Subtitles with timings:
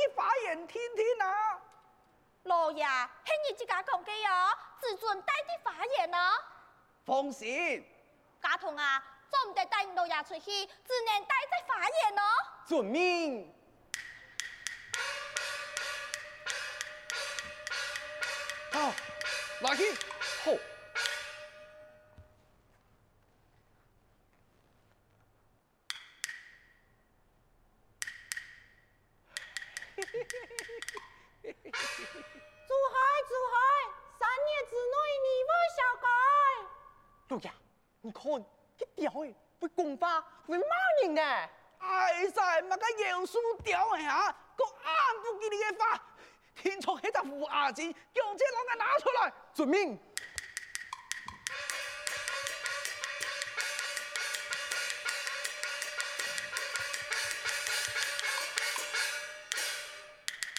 [0.00, 1.60] 我去发言听听啊。
[2.44, 6.32] 老爷，系你自家讲嘅哟，自尊带啲发言啊。
[7.04, 7.86] 放心，
[8.40, 12.22] 家童啊，总唔得带老爷出去，只能带在发言咯。
[12.66, 13.54] 遵命。
[18.72, 18.92] 好，
[19.60, 19.92] 来去，
[20.44, 20.52] 好。
[37.28, 37.52] 老爷，
[38.00, 38.22] 你看，
[38.76, 39.32] 这雕诶，
[39.90, 40.64] 会讲话，会骂
[41.02, 41.22] 人呢。
[41.78, 46.02] 哎呀，那个妖术雕诶啊，个暗不给你嘅话，
[46.54, 49.98] 听错迄个胡阿姐，叫这两个拿出来，遵命。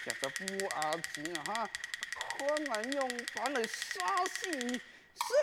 [0.04, 1.70] 这个胡阿姐啊，哈，
[2.38, 4.82] 可能用反来杀死你，是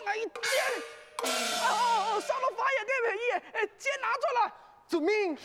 [0.04, 1.07] 我一剑。
[1.24, 4.52] 哦，上了发言嘅名义，哎，剑拿出来，
[4.88, 5.36] 遵命。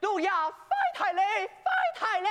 [0.00, 0.34] 老爷，快
[0.94, 2.28] 抬嘞，快抬嘞！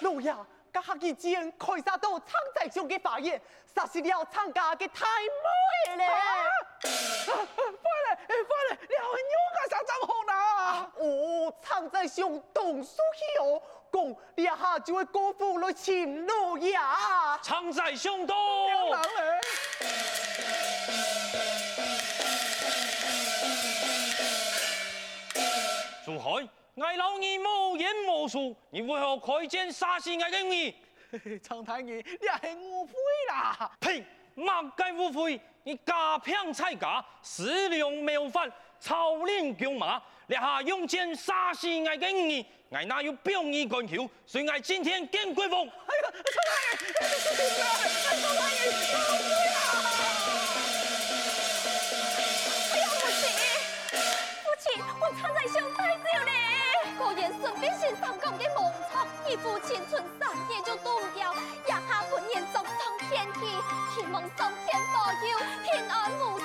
[0.00, 0.34] 老爷，
[0.72, 3.40] 家下嘅剑开杀到苍在上嘅发言，
[3.74, 6.06] 杀死了参加嘅太妹咧。
[6.82, 10.90] 快来，快来，你好勇敢，上张红啦！
[11.80, 16.78] 哦，苍在上动手气哦，讲你下就会辜负了秦老爷。
[17.42, 18.36] 常在上动。
[26.04, 30.74] 珠海，我老二无言无数，你为何开剑杀死我嘅
[31.10, 31.38] 儿？
[31.40, 32.92] 苍太爷，你系误会
[33.30, 33.70] 啦！
[33.80, 34.04] 呸！
[34.34, 35.40] 莫该误会？
[35.64, 44.08] 你家偏菜家，私量谬犯，草岭强马，你下用剑杀死我嘅儿，我哪有表义干求？
[44.24, 45.62] 所以我今天见鬼王。
[45.62, 46.12] 哎呀，
[47.10, 49.34] 苍太爷，苍太爷，
[52.70, 53.26] 哎呀，父亲，
[54.44, 54.70] 父亲，
[55.00, 56.32] 我苍在上带走咧，
[56.96, 58.62] 果然顺便先上讲嘅梦
[58.92, 61.34] 错，你父亲存三年就冻掉，
[61.66, 62.64] 一下半年就上
[63.10, 63.50] 天梯，
[63.96, 66.44] 希望上天保佑，平安无事，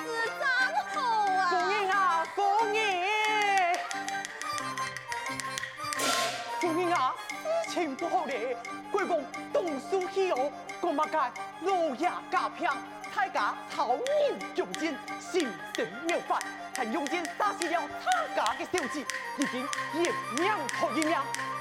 [7.86, 8.58] 并不好咧，
[8.92, 9.24] 国公
[9.54, 10.52] 动手起哦，
[10.82, 11.30] 讲乜嘅
[11.62, 12.72] 老爷家偏，
[13.14, 16.40] 大家草民用剑，心神妙法，
[16.76, 19.00] 还用剑杀死了他家的小子，
[19.38, 21.16] 已经严命托人命，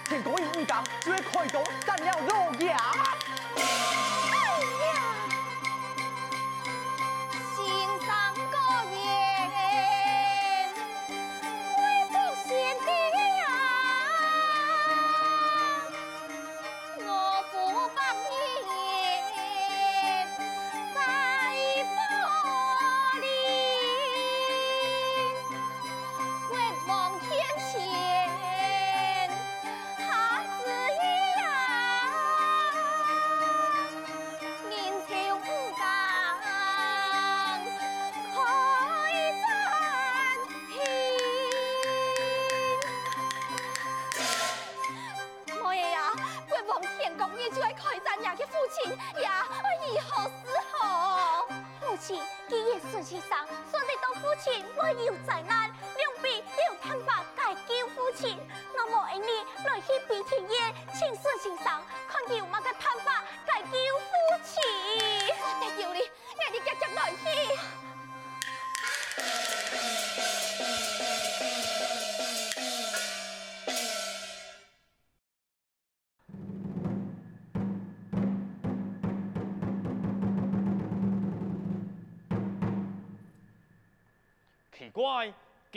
[0.09, 2.75] 天公一讲就会开刀斩了老爷。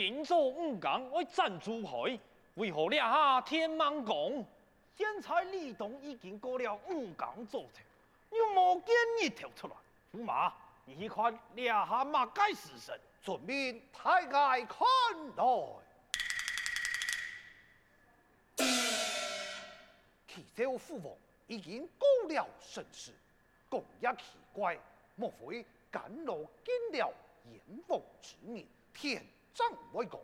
[0.08, 2.18] 今早五更我斩珠海，
[2.54, 4.16] 为何两下天猛讲？
[4.96, 7.68] 现在李东已经过了五岗左右，
[8.38, 9.74] 又冇见一条出来。
[10.14, 10.50] 驸马，
[10.86, 14.88] 你去看两下马该死神，顺便太爱看
[15.36, 15.44] 来。
[20.26, 21.14] 其实父王
[21.48, 23.12] 已经过了生死，
[23.70, 24.24] 讲也奇
[24.54, 24.78] 怪，
[25.16, 27.12] 莫非甘露见了
[27.52, 28.64] 阎王之面？
[28.94, 29.22] 天
[29.58, 30.20] 葬外公，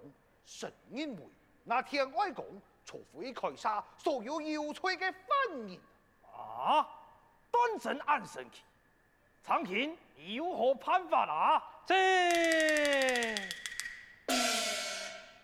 [0.46, 1.22] 神因为
[1.64, 2.46] 那天外公
[2.84, 5.76] 除非开杀所有有罪的犯人，
[6.22, 6.86] 啊，
[7.50, 8.62] 端神安神气。
[9.42, 9.98] 长卿，
[10.28, 11.60] 有何判法啊？
[11.84, 13.34] 这，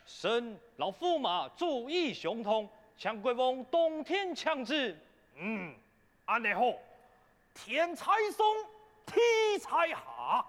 [0.07, 4.97] 神老驸马主意相同，请贵王洞天强制。
[5.35, 5.75] 嗯，
[6.27, 6.63] 安尼好，
[7.53, 8.47] 天才上，
[9.05, 10.47] 地才下。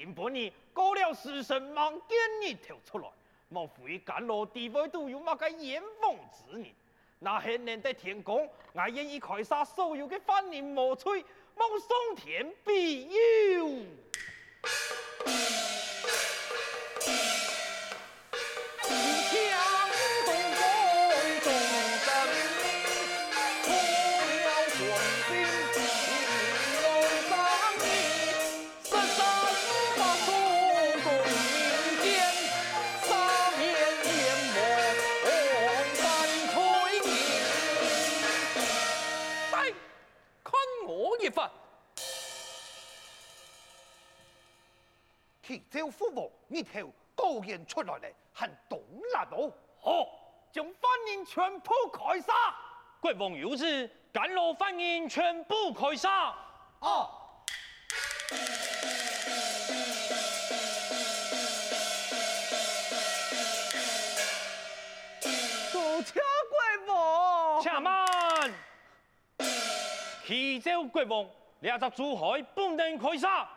[0.00, 3.08] 今晡日过了时辰，望见你跳出来，
[3.50, 6.66] 莫非甘露地位都有乜个严奉之人？
[7.18, 11.22] 那显然的天公，我愿意开杀所有的犯人莫罪，
[11.56, 13.18] 望上天庇佑。
[46.48, 48.80] 一条高言出来咧，很懂
[49.14, 49.52] 啦哦！
[49.80, 50.06] 好，
[50.52, 52.32] 将犯人全部开杀。
[53.00, 56.34] 国王有旨，甘露犯人全部开杀。
[56.80, 57.08] 哦。
[65.72, 66.20] 多谢
[66.86, 67.62] 国王。
[67.62, 68.52] 且慢。
[70.26, 71.26] 启奏国王，
[71.60, 73.48] 两只珠海不能开杀。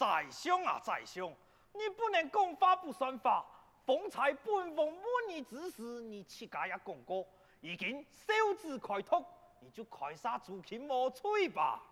[0.00, 1.30] 宰相啊，宰相。
[1.74, 3.44] 你不能讲法不算法，
[3.84, 4.96] 方才本王问
[5.28, 7.26] 你之事，你自家也讲过，
[7.60, 9.22] 已经受旨开拓，
[9.60, 11.82] 你就开杀朱祁莫催吧。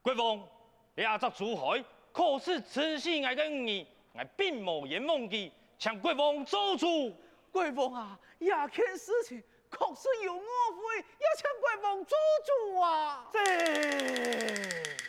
[0.00, 0.48] 国王，
[0.94, 7.12] 亚则珠海可是慈禧爱的你，我并无言忘记，请国王做主。
[7.50, 9.42] 国王啊，亚件事情
[9.72, 12.16] 确实有误会，要请国王做
[12.46, 13.28] 主啊。
[13.32, 15.05] 这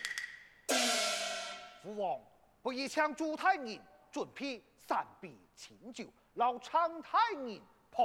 [1.88, 2.20] 父王。
[2.62, 3.80] 不以请朱太人
[4.12, 8.04] 准备三杯清酒，劳昌太人赔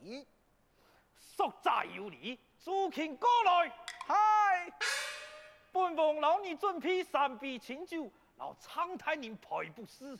[0.00, 0.26] 礼。
[1.18, 3.68] 速在有礼，朱庆过来。
[4.06, 4.72] 嗨，
[5.70, 10.18] 本王老你准备三杯清酒，劳昌太人赔不是。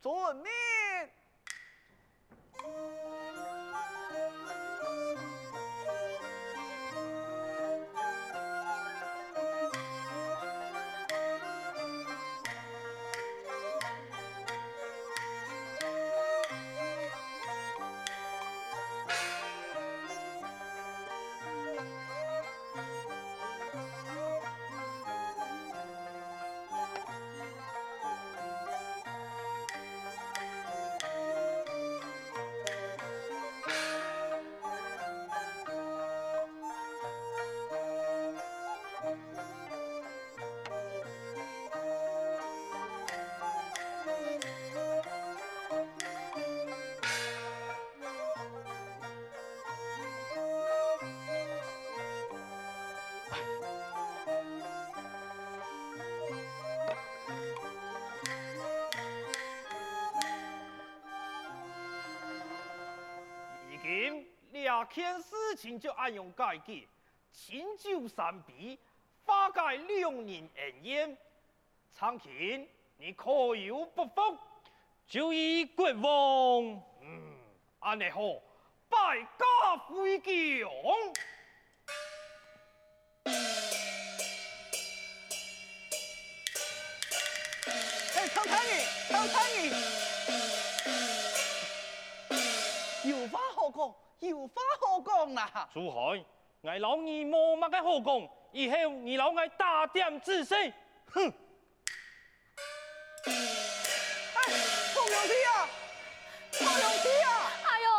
[0.00, 0.46] 遵命。
[64.76, 66.86] 两件事情就按用解决，
[67.32, 68.78] 清酒三杯，
[69.24, 71.16] 化解两人恩怨。
[71.94, 72.68] 长卿，
[72.98, 74.38] 你可有不服？
[75.08, 76.82] 就依国王。
[77.00, 77.38] 嗯，
[77.80, 78.20] 安尼好，
[78.90, 80.68] 拜驾回京。
[88.14, 89.70] 哎，长太医，长太医，
[94.20, 95.68] 有话好讲啦！
[95.72, 96.24] 珠海，
[96.62, 100.72] 我老二冇乜嘅好讲，以后你老爱大点仔细。
[101.12, 101.32] 哼！
[103.26, 103.28] 哎，
[104.94, 105.68] 唐杨弟啊，
[106.52, 107.28] 唐杨弟啊！
[107.64, 107.90] 哎呦，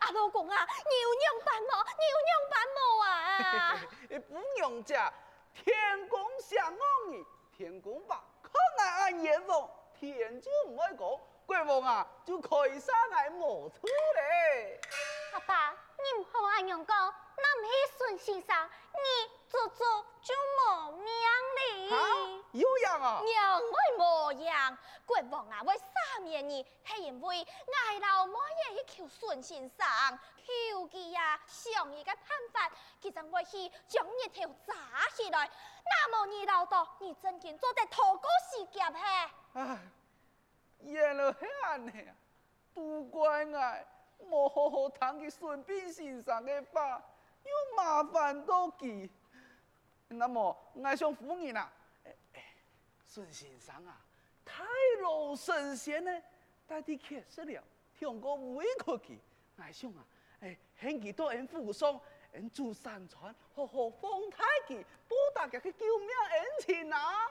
[0.00, 1.84] 阿老公啊，你有娘办冇？
[1.98, 3.08] 你有娘办冇啊？
[4.28, 5.12] 不用讲，
[5.54, 5.74] 天
[6.08, 7.24] 公想我你，
[7.56, 8.50] 天公吧，可
[8.82, 11.08] 爱俺阎王，天就唔爱讲，
[11.50, 13.80] 国王啊，就可以杀俺莫错
[14.14, 14.80] 嘞。
[15.32, 21.04] 阿爸，你唔好安样讲，那唔系孙先生，你做做就冇命
[21.56, 21.92] 哩。
[21.92, 21.98] 啊，
[22.52, 23.20] 有样啊？
[23.24, 28.38] 娘会冇样，国王啊，为三年呢，系因为爱老母
[28.70, 29.84] 爷去求孙先生，
[30.46, 34.74] 求佢啊，想一个办法，其实我去将日头炸
[35.16, 35.50] 起来。
[35.84, 39.30] 那么你老道，你真经做得头过死劫嘿？
[39.54, 39.78] 唉，
[40.82, 42.14] 原来系安尼啊，
[42.74, 43.78] 都怪我。
[44.18, 47.02] 我好好谈给孙膑先生的话，
[47.42, 49.08] 又麻烦到佢。
[50.08, 51.72] 那么，我想夫人啊，
[52.04, 52.44] 哎哎，
[53.06, 53.98] 孙先生啊，
[54.44, 54.64] 太
[55.02, 56.22] 老神仙呢，
[56.66, 57.62] 带啲客食了，
[57.98, 59.20] 听过委屈去。
[59.56, 60.04] 我想啊，
[60.40, 61.98] 哎，请佢到恩府上，
[62.32, 67.26] 恩住山川，好好奉太佢，报答佢嘅救命恩情啊！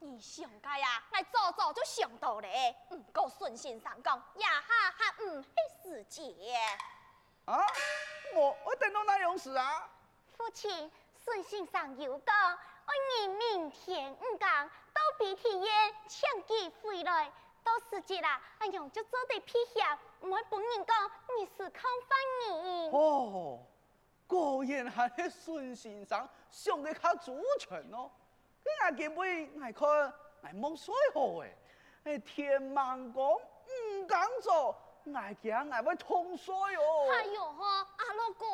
[0.00, 2.76] 你想该呀，我早早就想到咧。
[2.90, 5.48] 嗯，过孙先生讲，呀哈哈，唔系
[5.82, 6.54] 时节。
[7.46, 7.58] 啊，
[8.34, 9.88] 我我等到那样事啊？
[10.36, 10.90] 父亲。
[11.24, 17.32] 孙先生有讲，我你明天五更到鼻涕园抢机回来，
[17.62, 22.90] 到时节啦，阿娘就做得皮下，唔会本人讲你是靠翻你。
[22.90, 23.64] 哦，
[24.26, 28.10] 果然系孙先生想得较周全哦。
[28.64, 29.50] 你阿见未？
[29.54, 31.56] 我看我冇水好诶，
[32.04, 34.76] 诶天芒讲唔敢做。
[35.14, 37.10] 爱惊爱会通水哦！
[37.12, 38.48] 哎呦呵，阿老公，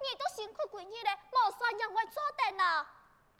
[0.00, 2.86] 你都辛苦几日咧，冇算让我做得啦。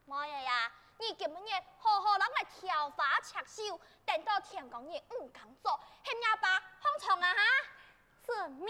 [0.05, 7.41] 妈呀呀，你今日好好让我挑花插手，等到天公爷唔敢做，嫌阿爸放长啊哈！
[8.27, 8.69] 遵命。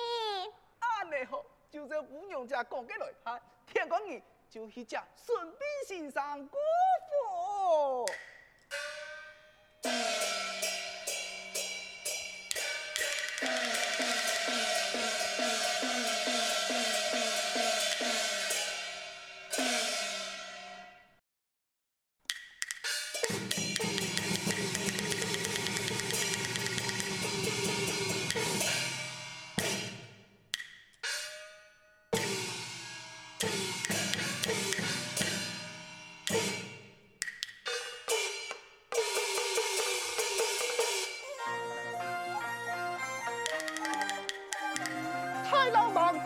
[0.79, 4.23] 安尼好，就这姑娘家讲嘅来拍，天公爷
[4.55, 6.49] 就去将顺便先生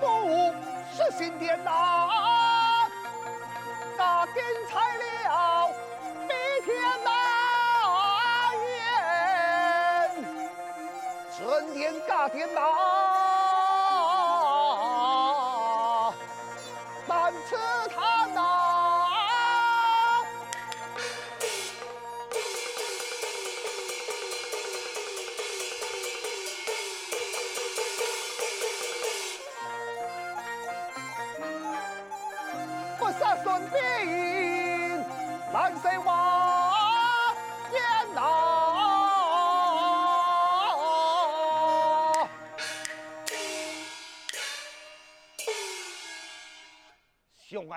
[0.00, 0.28] 姑
[12.46, 12.97] 父。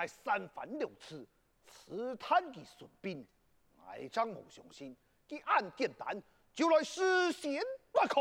[0.02, 1.24] 爱三番六次
[1.64, 3.24] 刺探的孙膑，
[3.86, 4.96] 爱张某相信，
[5.28, 6.20] 他按简单
[6.52, 8.20] 就来实现不可。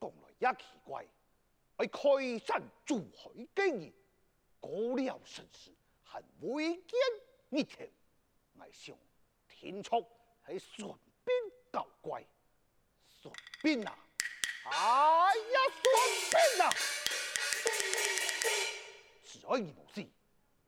[0.00, 1.04] 讲来也奇怪，
[1.78, 3.92] 爱开山祖许经营，
[4.60, 5.72] 过了生死
[6.04, 6.96] 还未见
[7.50, 7.84] 一条，
[8.60, 8.96] 爱想
[9.48, 10.00] 听说
[10.46, 12.24] 系孙膑搞怪，
[13.08, 13.34] 孙
[13.64, 13.98] 膑啊，
[14.66, 15.60] 哎呀，
[16.30, 16.70] 孙膑啊！
[19.48, 20.06] 只要一无事，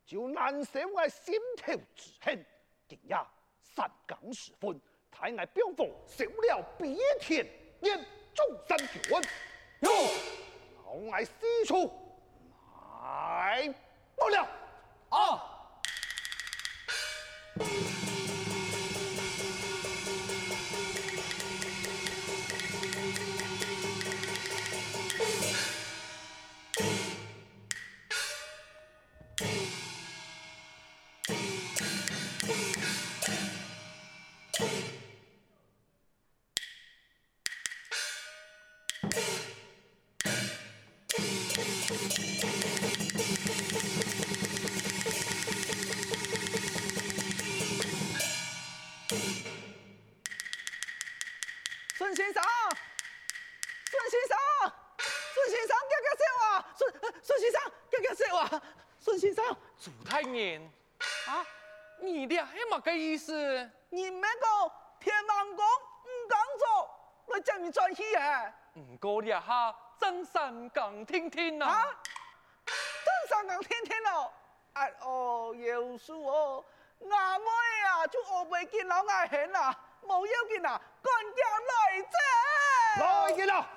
[0.06, 2.46] 就难舍我心头之恨。
[2.88, 3.14] 今夜
[3.60, 7.46] 三更时分，太爱兵锋收了鼻天
[7.80, 7.99] 念
[8.34, 9.02] 中山军，
[9.80, 9.90] 哟，
[10.87, 11.92] 老爱四处
[13.02, 13.72] 来
[14.16, 14.49] 不了
[15.10, 15.80] 啊！
[61.26, 61.47] 啊，
[62.00, 63.71] 你俩还么个意思？
[63.90, 66.90] 你们个天王宫唔敢做，
[67.35, 68.52] 来叫你转去啊？
[68.75, 71.87] 唔过俩下真山讲听听啊！
[72.66, 74.33] 真山讲听听咯，
[74.73, 76.64] 哎哦，有数哦，
[77.11, 77.45] 阿妹
[77.87, 79.76] 啊，就学袂见老爱恨啦，
[80.07, 82.16] 冇要紧啊，干掉来者，
[83.37, 83.69] 来啦，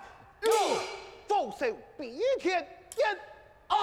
[1.28, 3.20] 左手比天天
[3.68, 3.76] 啊！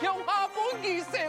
[0.00, 1.27] 又会强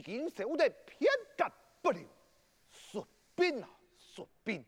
[0.00, 2.02] 已经受得片甲不留
[2.72, 4.64] ，xuất 兵啊 xuất 兵，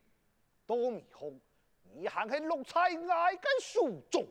[0.66, 1.40] 多米红，
[1.94, 4.26] 你还系绿菜爱跟树中，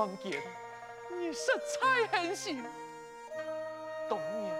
[0.00, 0.42] 望见
[1.10, 2.64] 你色彩很新，
[4.08, 4.50] 当年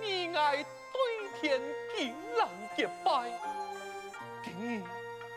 [0.00, 1.60] 你爱对天
[1.96, 3.28] 敬人结拜，
[4.44, 4.82] 今日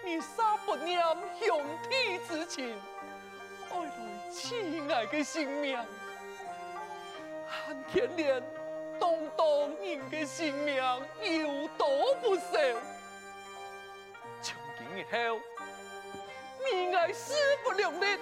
[0.06, 1.02] 你杀不念
[1.40, 2.80] 兄弟之情，
[3.72, 5.76] 爱来亲爱的性命，
[7.48, 8.40] 恨天连
[9.00, 12.52] 当当人的性命有多不少，
[14.40, 15.42] 从今以后
[16.64, 18.20] 你爱死不两立。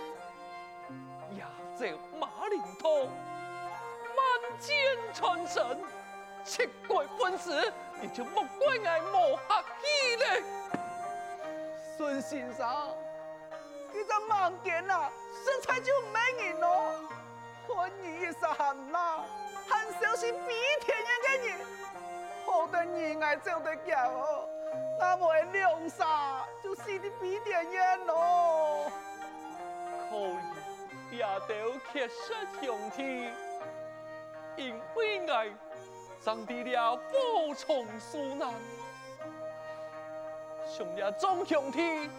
[1.78, 4.76] 这马陵头，万箭
[5.14, 5.78] 穿身，
[6.46, 10.44] 七鬼分尸，你就莫怪我无客气嘞。
[11.98, 12.96] 孙先生，
[13.92, 15.12] 你这盲点啊，
[15.44, 16.96] 身材就没人咯。
[17.68, 19.26] 看你一身汗啦，
[19.68, 21.60] 很小心比天一个人，
[22.46, 24.48] 好得你爱走得脚哦，
[24.98, 28.90] 那么两杀就死得比天远咯。
[30.10, 30.55] 可以。
[31.16, 33.30] 也都缺失兄弟，
[34.58, 35.48] 因为爱
[36.24, 38.54] 上帝了无从恕难，
[40.68, 42.10] 兄弟众兄弟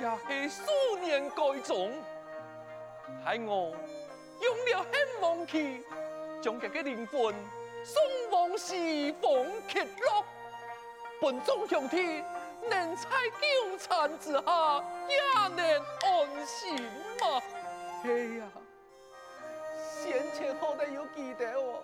[0.00, 1.92] 也是数年该中，
[3.24, 3.72] 害我
[4.40, 5.84] 用了很勇气，
[6.42, 7.34] 将这个灵魂
[7.84, 9.30] 送往西方
[9.68, 10.24] 极乐，
[11.20, 12.24] 本众兄弟
[12.68, 13.08] 能在
[13.40, 16.74] 纠缠之下也能安心
[17.20, 17.40] 吗？
[18.02, 18.50] 哎呀，
[20.02, 21.82] 先前好歹有记得哦，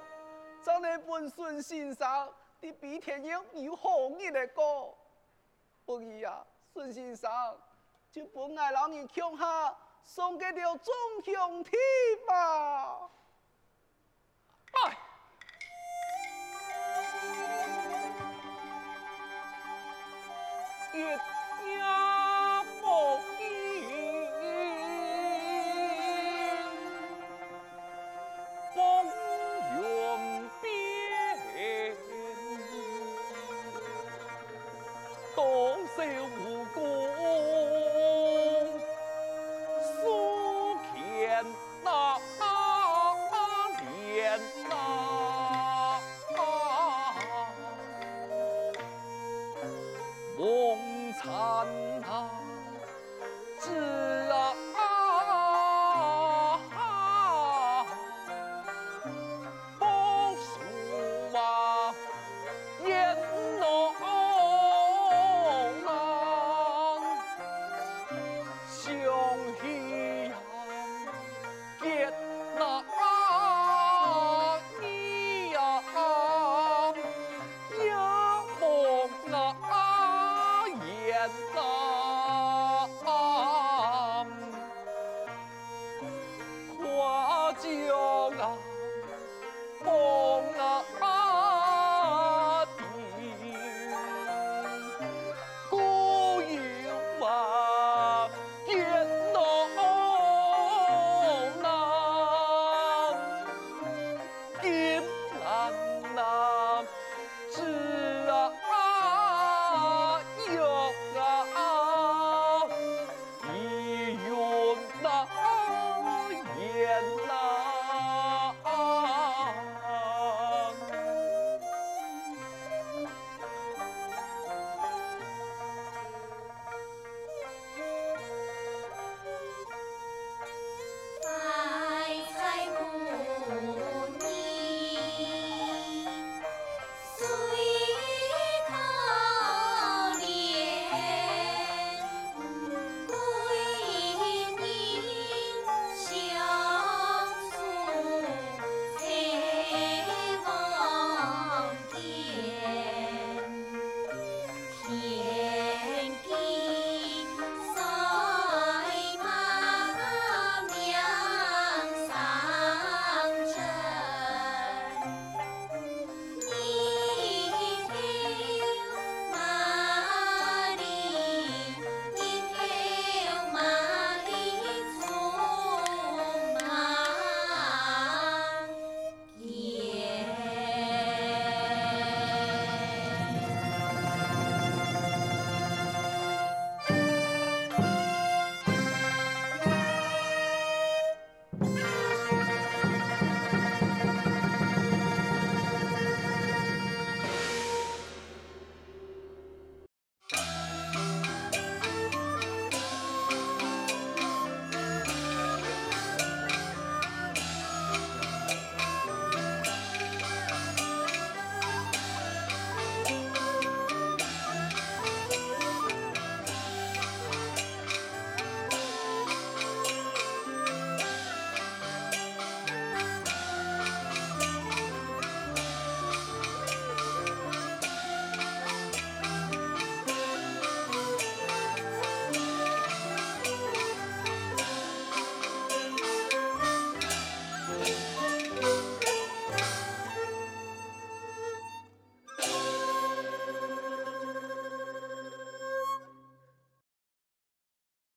[0.63, 4.97] 咱那本孙先生的比天英有好日的过，
[5.85, 7.31] 不义啊，孙先生，
[8.11, 11.71] 就本爱老人乡下送给了众兄弟
[12.27, 13.11] 吧。